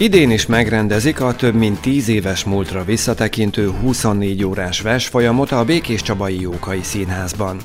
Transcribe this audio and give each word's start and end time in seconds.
Idén 0.00 0.30
is 0.30 0.46
megrendezik 0.46 1.20
a 1.20 1.34
több 1.34 1.54
mint 1.54 1.80
10 1.80 2.08
éves 2.08 2.44
múltra 2.44 2.84
visszatekintő 2.84 3.70
24 3.70 4.44
órás 4.44 4.80
versfolyamot 4.80 5.50
a 5.52 5.64
Békés 5.64 6.02
Csabai 6.02 6.40
Jókai 6.40 6.82
Színházban. 6.82 7.60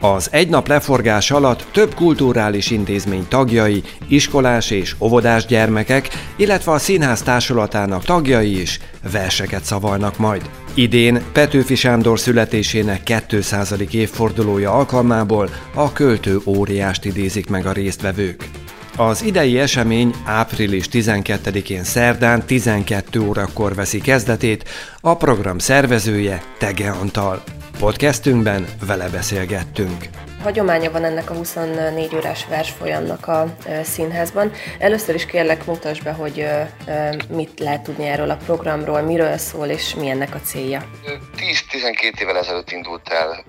Az 0.00 0.28
egy 0.32 0.48
nap 0.48 0.68
leforgás 0.68 1.30
alatt 1.30 1.66
több 1.72 1.94
kulturális 1.94 2.70
intézmény 2.70 3.26
tagjai, 3.28 3.82
iskolás 4.08 4.70
és 4.70 4.94
óvodás 5.00 5.46
gyermekek, 5.46 6.08
illetve 6.36 6.72
a 6.72 6.78
színház 6.78 7.22
társulatának 7.22 8.04
tagjai 8.04 8.60
is 8.60 8.80
verseket 9.12 9.64
szavalnak 9.64 10.18
majd. 10.18 10.50
Idén 10.74 11.22
Petőfi 11.32 11.74
Sándor 11.74 12.18
születésének 12.18 13.02
200. 13.28 13.74
évfordulója 13.90 14.72
alkalmából 14.72 15.50
a 15.74 15.92
költő 15.92 16.40
óriást 16.44 17.04
idézik 17.04 17.48
meg 17.48 17.66
a 17.66 17.72
résztvevők. 17.72 18.48
Az 19.00 19.22
idei 19.22 19.58
esemény 19.58 20.14
április 20.24 20.86
12-én 20.92 21.84
szerdán 21.84 22.46
12 22.46 23.20
órakor 23.20 23.74
veszi 23.74 24.00
kezdetét, 24.00 24.68
a 25.00 25.16
program 25.16 25.58
szervezője 25.58 26.42
Tege 26.58 26.90
Antal. 26.90 27.42
Podcastünkben 27.78 28.66
vele 28.86 29.08
beszélgettünk. 29.08 30.04
Hagyománya 30.42 30.90
van 30.90 31.04
ennek 31.04 31.30
a 31.30 31.34
24 31.34 32.14
órás 32.14 32.46
versfolyamnak 32.46 33.26
a 33.26 33.54
színházban. 33.82 34.52
Először 34.78 35.14
is 35.14 35.26
kérlek 35.26 35.66
mutasd 35.66 36.02
be, 36.02 36.12
hogy 36.12 36.46
mit 37.28 37.60
lehet 37.60 37.82
tudni 37.82 38.06
erről 38.06 38.30
a 38.30 38.38
programról, 38.44 39.00
miről 39.00 39.36
szól 39.36 39.66
és 39.66 39.94
mi 39.94 40.08
ennek 40.08 40.34
a 40.34 40.40
célja. 40.40 40.84
10-12 42.12 42.20
évvel 42.20 42.36
ezelőtt 42.36 42.70
indult 42.70 43.08
el 43.08 43.44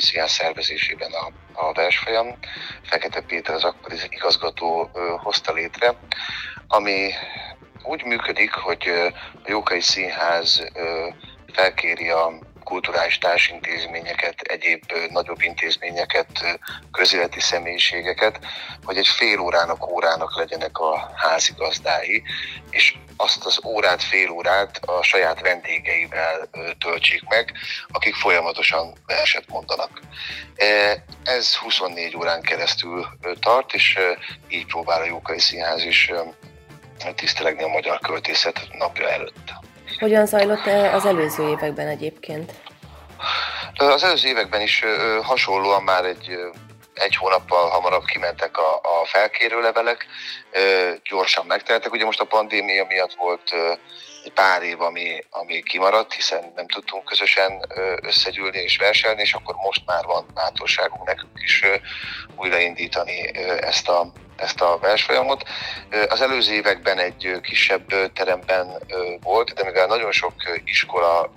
Színház 0.00 0.30
szervezésében 0.30 1.12
a, 1.12 1.32
a 1.52 1.72
versfolyam. 1.72 2.38
Fekete 2.82 3.20
Péter 3.20 3.54
az 3.54 3.64
akkori 3.64 3.96
igazgató 4.08 4.90
hozta 5.22 5.52
létre, 5.52 5.94
ami 6.66 7.12
úgy 7.82 8.04
működik, 8.04 8.52
hogy 8.52 8.88
a 9.42 9.50
Jókai 9.50 9.80
Színház 9.80 10.70
felkéri 11.52 12.10
a 12.10 12.49
kulturális 12.70 13.18
társintézményeket, 13.18 14.40
egyéb 14.40 14.82
nagyobb 15.08 15.42
intézményeket, 15.42 16.58
közéleti 16.92 17.40
személyiségeket, 17.40 18.38
hogy 18.84 18.96
egy 18.96 19.08
fél 19.08 19.38
órának, 19.40 19.90
órának 19.90 20.36
legyenek 20.36 20.78
a 20.78 21.10
házigazdái, 21.16 22.22
és 22.70 22.94
azt 23.16 23.44
az 23.44 23.60
órát, 23.64 24.02
fél 24.02 24.30
órát 24.30 24.80
a 24.84 25.02
saját 25.02 25.40
vendégeivel 25.40 26.48
töltsék 26.78 27.22
meg, 27.28 27.52
akik 27.88 28.14
folyamatosan 28.14 28.92
verset 29.06 29.48
mondanak. 29.48 30.00
E, 30.56 31.04
ez 31.24 31.54
24 31.54 32.16
órán 32.16 32.42
keresztül 32.42 33.06
tart, 33.40 33.74
és 33.74 33.98
így 34.48 34.66
próbál 34.66 35.00
a 35.00 35.04
Jókai 35.04 35.40
Színház 35.40 35.84
is 35.84 36.10
tisztelegni 37.14 37.62
a 37.62 37.68
magyar 37.68 37.98
költészet 37.98 38.68
napja 38.78 39.08
előtt. 39.08 39.52
Hogyan 39.98 40.26
zajlott 40.26 40.66
az 40.92 41.04
előző 41.04 41.48
években 41.48 41.88
egyébként? 41.88 42.52
Az 43.76 44.04
előző 44.04 44.28
években 44.28 44.60
is 44.60 44.84
hasonlóan 45.22 45.82
már 45.82 46.04
egy 46.04 46.38
egy 47.00 47.16
hónappal 47.16 47.68
hamarabb 47.68 48.04
kimentek 48.04 48.58
a, 48.58 48.74
a 48.74 49.04
felkérő 49.04 49.60
levelek, 49.60 50.06
gyorsan 51.10 51.46
megteltek. 51.46 51.92
Ugye 51.92 52.04
most 52.04 52.20
a 52.20 52.24
pandémia 52.24 52.84
miatt 52.88 53.14
volt 53.14 53.54
egy 54.24 54.32
pár 54.32 54.62
év, 54.62 54.80
ami, 54.80 55.24
ami 55.30 55.62
kimaradt, 55.62 56.12
hiszen 56.12 56.52
nem 56.56 56.68
tudtunk 56.68 57.04
közösen 57.04 57.66
összegyűlni 58.02 58.58
és 58.58 58.76
verselni, 58.76 59.20
és 59.20 59.32
akkor 59.32 59.54
most 59.54 59.82
már 59.86 60.04
van 60.04 60.26
bátorságunk 60.34 61.06
nekünk 61.06 61.42
is 61.42 61.64
újraindítani 62.36 63.36
ezt 63.60 63.88
a, 63.88 64.12
ezt 64.40 64.60
a 64.60 64.78
versfolyamot. 64.80 65.44
Az 66.08 66.20
előző 66.20 66.52
években 66.52 66.98
egy 66.98 67.40
kisebb 67.42 68.12
teremben 68.12 68.82
volt, 69.22 69.52
de 69.54 69.64
mivel 69.64 69.86
nagyon 69.86 70.12
sok 70.12 70.32
iskola, 70.64 71.32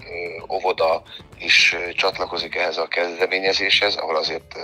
óvoda 0.49 1.03
is 1.39 1.75
csatlakozik 1.95 2.55
ehhez 2.55 2.77
a 2.77 2.87
kezdeményezéshez, 2.87 3.95
ahol 3.95 4.15
azért 4.15 4.55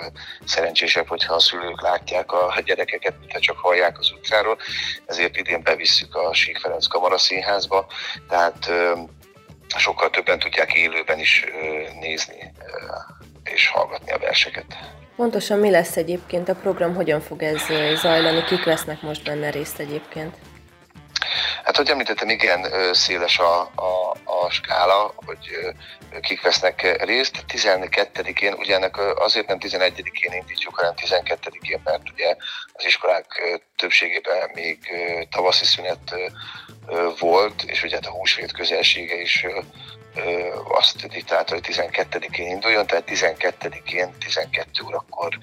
szerencsésebb, 0.45 1.07
hogyha 1.07 1.33
a 1.33 1.39
szülők 1.39 1.81
látják 1.81 2.31
a 2.31 2.61
gyerekeket, 2.65 3.13
mint 3.19 3.39
csak 3.39 3.57
hallják 3.57 3.99
az 3.99 4.11
utcáról, 4.11 4.57
ezért 5.05 5.37
idén 5.37 5.63
bevisszük 5.63 6.15
a 6.15 6.33
Sík 6.33 6.57
Ferenc 6.59 6.87
Kamara 6.87 7.17
Színházba, 7.17 7.87
tehát 8.29 8.71
sokkal 9.77 10.09
többen 10.09 10.39
tudják 10.39 10.73
élőben 10.73 11.19
is 11.19 11.45
nézni 11.99 12.53
és 13.59 13.67
hallgatni 13.67 14.11
a 14.11 14.17
verseket. 14.17 14.65
Pontosan 15.15 15.59
mi 15.59 15.69
lesz 15.69 15.97
egyébként 15.97 16.49
a 16.49 16.55
program, 16.55 16.95
hogyan 16.95 17.21
fog 17.21 17.43
ez 17.43 17.61
zajlani, 17.95 18.43
kik 18.43 18.63
vesznek 18.63 19.01
most 19.01 19.23
benne 19.23 19.49
részt 19.49 19.79
egyébként? 19.79 20.35
Hát, 21.63 21.77
hogy 21.77 21.89
említettem, 21.89 22.29
igen, 22.29 22.65
széles 22.91 23.39
a, 23.39 23.59
a, 23.61 24.11
a 24.23 24.49
skála, 24.49 25.13
hogy 25.15 25.49
kik 26.21 26.41
vesznek 26.41 27.03
részt. 27.05 27.43
12-én, 27.47 28.53
ugye 28.53 28.75
ennek 28.75 28.97
azért 28.97 29.47
nem 29.47 29.57
11-én 29.61 30.33
indítjuk, 30.33 30.75
hanem 30.75 30.93
12-én, 31.05 31.81
mert 31.83 32.09
ugye 32.09 32.35
az 32.73 32.85
iskolák 32.85 33.59
többségében 33.75 34.49
még 34.53 34.79
tavaszi 35.31 35.65
szünet 35.65 36.15
volt, 37.19 37.63
és 37.63 37.83
ugye 37.83 37.95
hát 37.95 38.05
a 38.05 38.11
húsvét 38.11 38.51
közelsége 38.51 39.21
is 39.21 39.45
azt 40.67 41.07
diktálta, 41.07 41.53
hogy 41.53 41.67
12-én 41.67 42.47
induljon, 42.47 42.87
tehát 42.87 43.03
12-én 43.07 44.13
12 44.19 44.69
órakor 44.85 45.37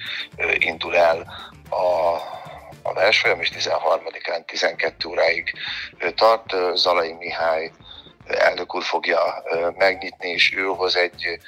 indul 0.58 0.96
el 0.96 1.26
a, 1.68 2.14
a 2.82 2.92
versfolyam, 2.92 3.40
és 3.40 3.50
13-án 3.54 4.44
12 4.44 5.08
óráig 5.08 5.52
tart. 6.14 6.54
Zalai 6.74 7.12
Mihály 7.12 7.70
elnök 8.26 8.74
úr 8.74 8.82
fogja 8.82 9.42
megnyitni, 9.76 10.28
és 10.28 10.54
ő 10.56 10.62
hoz 10.62 10.96
egy 10.96 11.38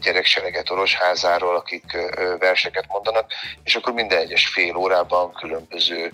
gyereksereget 0.00 0.70
Orosházáról, 0.70 1.56
akik 1.56 1.96
verseket 2.38 2.86
mondanak, 2.88 3.32
és 3.64 3.74
akkor 3.74 3.92
minden 3.92 4.18
egyes 4.18 4.46
fél 4.46 4.76
órában 4.76 5.32
különböző 5.32 6.12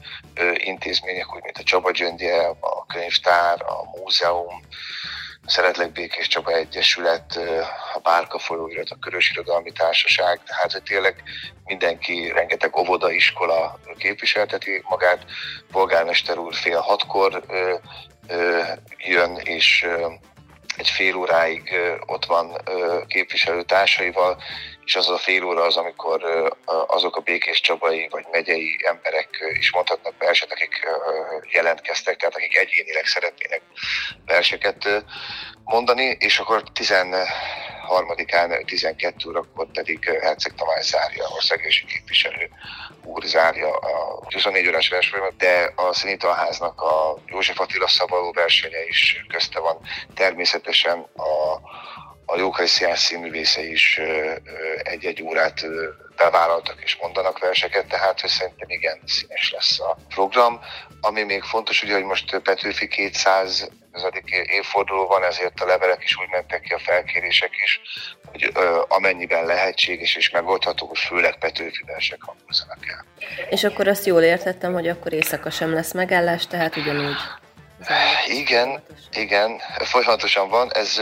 intézmények, 0.55 1.34
úgy 1.34 1.43
mint 1.43 1.59
a 1.59 1.62
Csaba 1.62 1.91
Gyöngye, 1.91 2.47
a 2.61 2.87
könyvtár, 2.87 3.62
a 3.62 3.99
múzeum, 3.99 4.62
Szeretlek 5.46 5.92
Békés 5.92 6.26
Csaba 6.26 6.52
Egyesület, 6.52 7.38
a 7.94 7.98
Bárka 7.98 8.38
folyóirat, 8.38 8.90
a 8.90 8.96
Körös 9.00 9.30
Irodalmi 9.30 9.72
Társaság, 9.72 10.40
tehát 10.46 10.72
hogy 10.72 10.82
tényleg 10.82 11.22
mindenki, 11.64 12.32
rengeteg 12.34 12.76
óvoda, 12.76 13.10
iskola 13.10 13.78
képviselteti 13.98 14.82
magát. 14.88 15.24
Polgármester 15.70 16.38
úr 16.38 16.54
fél 16.54 16.80
hatkor 16.80 17.44
jön, 18.98 19.36
és 19.36 19.86
egy 20.76 20.88
fél 20.88 21.14
óráig 21.14 21.74
ott 22.06 22.24
van 22.24 22.56
képviselő 23.06 23.62
társaival, 23.62 24.42
és 24.86 24.97
az 24.97 25.08
a 25.08 25.19
fél 25.19 25.44
óra 25.44 25.62
az, 25.62 25.76
amikor 25.76 26.22
azok 26.86 27.16
a 27.16 27.20
Békés 27.20 27.60
Csabai 27.60 28.08
vagy 28.10 28.24
megyei 28.30 28.76
emberek 28.84 29.28
is 29.58 29.72
mondhatnak 29.72 30.14
verset, 30.19 30.52
akik 30.52 30.86
jelentkeztek, 31.52 32.16
tehát 32.16 32.34
akik 32.34 32.56
egyénileg 32.56 33.06
szeretnének 33.06 33.62
verseket 34.26 35.04
mondani, 35.64 36.16
és 36.19 36.38
akkor 36.38 36.62
13-án 36.75 38.64
12 38.64 39.28
órakor 39.28 39.66
pedig 39.72 40.04
Herceg 40.04 40.54
Tamás 40.54 40.84
zárja, 40.84 41.25
országos 41.34 41.84
képviselő 41.88 42.50
úr 43.04 43.22
zárja 43.25 43.76
a 43.76 44.25
24 44.25 44.69
órás 44.69 44.88
versenyt, 44.88 45.36
de 45.36 45.72
a 45.76 45.94
Szenitalháznak 45.94 46.80
a 46.80 47.19
József 47.26 47.60
Attila 47.60 47.88
szavaló 47.88 48.32
versenye 48.32 48.86
is 48.86 49.25
közte 49.28 49.60
van. 49.60 49.78
Természetesen 50.14 50.98
a 51.16 51.60
a 52.26 52.38
Jókai 52.38 52.66
Színház 52.66 52.98
színművésze 52.98 53.62
is 53.62 54.00
egy-egy 54.82 55.23
órát 55.23 55.67
bevállaltak 56.17 56.82
és 56.82 56.96
mondanak 57.00 57.38
verseket, 57.38 57.87
tehát 57.87 58.20
hogy 58.20 58.31
szerintem 58.31 58.69
igen, 58.70 59.00
színes 59.06 59.52
lesz 59.52 59.81
a 59.81 59.96
program. 60.08 60.61
Ami 61.00 61.23
még 61.23 61.43
fontos, 61.43 61.82
ugye, 61.82 61.94
hogy 61.94 62.05
most 62.05 62.38
Petőfi 62.38 62.88
200 62.88 63.69
évforduló 64.46 65.06
van, 65.06 65.25
ezért 65.25 65.61
a 65.61 65.67
levelek 65.67 66.02
is 66.05 66.17
úgy 66.19 66.28
mentek 66.31 66.61
ki, 66.61 66.73
a 66.73 66.78
felkérések 66.78 67.50
is, 67.64 67.81
hogy 68.31 68.50
ö, 68.55 68.82
amennyiben 68.88 69.44
lehetséges 69.44 70.17
és 70.17 70.31
megoldható, 70.31 70.87
hogy 70.87 70.99
főleg 70.99 71.38
Petőfi 71.38 71.82
versek 71.87 72.23
hangozzanak 72.23 72.78
el. 72.88 73.05
És 73.50 73.64
akkor 73.64 73.88
azt 73.88 74.06
jól 74.06 74.23
értettem, 74.23 74.73
hogy 74.73 74.88
akkor 74.88 75.12
éjszaka 75.12 75.50
sem 75.50 75.73
lesz 75.73 75.93
megállás, 75.93 76.46
tehát 76.46 76.76
ugyanúgy 76.76 77.17
igen, 78.28 78.82
igen, 79.11 79.61
folyamatosan 79.78 80.49
van. 80.49 80.73
Ez 80.73 81.00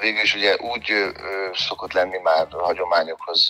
végül 0.00 0.22
is 0.22 0.34
ugye 0.34 0.56
úgy 0.56 0.92
szokott 1.54 1.92
lenni 1.92 2.18
már 2.18 2.46
a 2.50 2.64
hagyományokhoz, 2.64 3.48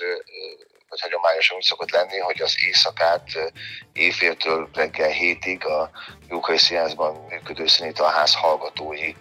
vagy 0.89 1.01
hagyományosan 1.01 1.57
úgy 1.57 1.63
szokott 1.63 1.91
lenni, 1.91 2.19
hogy 2.19 2.43
az 2.43 2.55
éjszakát 2.67 3.53
éjféltől 3.93 4.69
reggel 4.73 5.11
hétig 5.11 5.67
a 5.67 5.91
Jókai 6.29 6.59
Színházban 6.59 7.27
működő 7.29 7.65
ház 7.97 8.35
hallgatói 8.35 9.15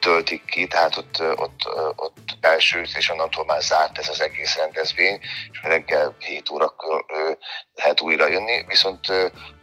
töltik 0.00 0.44
ki, 0.44 0.66
tehát 0.66 0.96
ott, 0.96 1.22
ott, 1.36 1.60
ott 1.96 2.16
első 2.40 2.82
és 2.96 3.10
onnantól 3.10 3.44
már 3.44 3.62
zárt 3.62 3.98
ez 3.98 4.08
az 4.08 4.20
egész 4.20 4.56
rendezvény, 4.56 5.20
és 5.52 5.60
reggel 5.62 6.16
7 6.18 6.50
órakor 6.50 7.04
lehet 7.74 8.00
újra 8.00 8.28
jönni, 8.28 8.64
viszont 8.66 9.06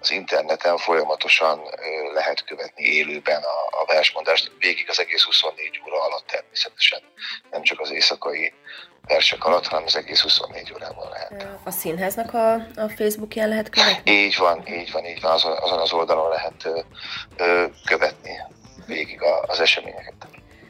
az 0.01 0.11
interneten 0.11 0.77
folyamatosan 0.77 1.61
lehet 2.13 2.45
követni 2.45 2.83
élőben 2.83 3.41
a, 3.41 3.81
a 3.81 3.85
versmondást, 3.85 4.51
végig 4.59 4.89
az 4.89 4.99
egész 4.99 5.23
24 5.23 5.81
óra 5.87 6.03
alatt 6.03 6.27
természetesen, 6.27 7.01
nem 7.51 7.61
csak 7.61 7.79
az 7.79 7.91
éjszakai 7.91 8.53
versek 9.07 9.45
alatt, 9.45 9.67
hanem 9.67 9.85
az 9.85 9.95
egész 9.95 10.21
24 10.21 10.73
órában 10.73 11.09
lehet. 11.09 11.47
A 11.63 11.71
színháznak 11.71 12.33
a, 12.33 12.53
a 12.53 12.89
Facebookján 12.97 13.49
lehet 13.49 13.69
követni? 13.69 14.11
Így 14.11 14.37
van, 14.37 14.67
így 14.67 14.91
van, 14.91 15.05
így 15.05 15.21
van, 15.21 15.31
azon, 15.31 15.57
azon 15.57 15.79
az 15.79 15.91
oldalon 15.91 16.29
lehet 16.29 16.67
ö, 17.37 17.65
követni 17.85 18.41
végig 18.85 19.19
az 19.47 19.59
eseményeket. 19.59 20.15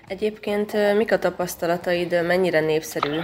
Egyébként 0.07 0.95
mik 0.95 1.11
a 1.11 1.19
tapasztalataid, 1.19 2.25
mennyire 2.25 2.59
népszerű 2.59 3.19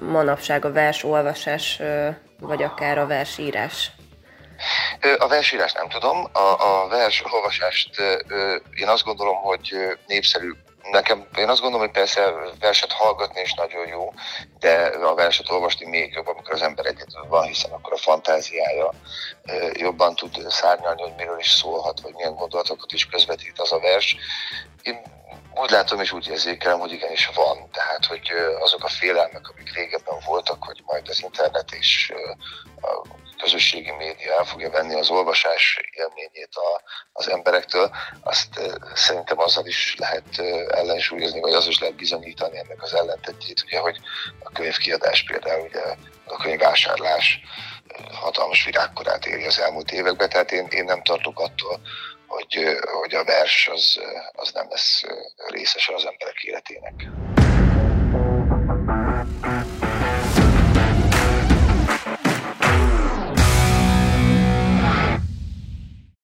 manapság 0.00 0.64
a 0.64 0.72
olvasás, 1.04 1.80
vagy 2.40 2.62
akár 2.62 2.98
a 2.98 3.06
versírás? 3.06 3.90
A 5.18 5.28
versírás 5.28 5.72
nem 5.72 5.88
tudom, 5.88 6.28
a, 6.32 6.38
a 6.38 6.88
vers 6.88 7.22
olvasást 7.32 8.00
én 8.74 8.88
azt 8.88 9.04
gondolom, 9.04 9.36
hogy 9.36 9.74
népszerű 10.06 10.50
Nekem, 10.90 11.28
én 11.36 11.48
azt 11.48 11.60
gondolom, 11.60 11.86
hogy 11.86 11.94
persze 11.94 12.32
verset 12.60 12.92
hallgatni 12.92 13.40
is 13.40 13.52
nagyon 13.54 13.86
jó, 13.86 14.12
de 14.58 14.92
a 15.02 15.14
verset 15.14 15.50
olvasni 15.50 15.86
még 15.86 16.12
jobb, 16.12 16.26
amikor 16.26 16.54
az 16.54 16.62
ember 16.62 16.86
egyedül 16.86 17.26
van, 17.28 17.46
hiszen 17.46 17.70
akkor 17.70 17.92
a 17.92 17.96
fantáziája 17.96 18.90
jobban 19.72 20.14
tud 20.14 20.50
szárnyalni, 20.50 21.02
hogy 21.02 21.14
miről 21.16 21.38
is 21.38 21.50
szólhat, 21.50 22.00
vagy 22.00 22.14
milyen 22.14 22.34
gondolatokat 22.34 22.92
is 22.92 23.06
közvetít 23.06 23.58
az 23.58 23.72
a 23.72 23.80
vers. 23.80 24.16
Én 24.82 25.13
úgy 25.54 25.70
látom 25.70 26.00
és 26.00 26.12
úgy 26.12 26.28
érzékelem, 26.28 26.78
hogy 26.78 26.92
igenis 26.92 27.30
van. 27.34 27.70
Tehát, 27.70 28.06
hogy 28.06 28.32
azok 28.60 28.84
a 28.84 28.88
félelmek, 28.88 29.48
amik 29.48 29.74
régebben 29.74 30.18
voltak, 30.26 30.64
hogy 30.64 30.82
majd 30.86 31.08
az 31.08 31.22
internet 31.22 31.72
és 31.72 32.12
a 32.80 33.06
közösségi 33.38 33.90
média 33.90 34.36
el 34.38 34.44
fogja 34.44 34.70
venni 34.70 34.94
az 34.94 35.10
olvasás 35.10 35.80
élményét 35.90 36.54
a, 36.54 36.82
az 37.12 37.30
emberektől, 37.30 37.90
azt 38.22 38.60
szerintem 38.94 39.38
azzal 39.38 39.66
is 39.66 39.94
lehet 39.98 40.38
ellensúlyozni, 40.68 41.40
vagy 41.40 41.52
az 41.52 41.66
is 41.66 41.80
lehet 41.80 41.96
bizonyítani 41.96 42.58
ennek 42.58 42.82
az 42.82 42.94
ellentetjét, 42.94 43.62
ugye, 43.66 43.78
hogy 43.78 44.00
a 44.42 44.50
könyvkiadás 44.50 45.24
például, 45.24 45.66
ugye 45.66 45.82
a 46.26 46.36
könyvvásárlás 46.36 47.40
hatalmas 48.12 48.64
virágkorát 48.64 49.26
éri 49.26 49.46
az 49.46 49.58
elmúlt 49.58 49.92
években, 49.92 50.28
tehát 50.28 50.52
én, 50.52 50.66
én 50.70 50.84
nem 50.84 51.02
tartok 51.02 51.40
attól, 51.40 51.80
hogy, 52.34 52.78
hogy 53.02 53.14
a 53.14 53.24
vers 53.24 53.68
az, 53.68 54.00
az 54.32 54.52
nem 54.52 54.66
lesz 54.70 55.02
részese 55.36 55.94
az 55.94 56.06
emberek 56.06 56.42
életének. 56.42 57.23